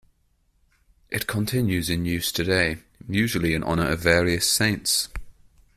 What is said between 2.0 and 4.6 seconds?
use today, usually in honor of various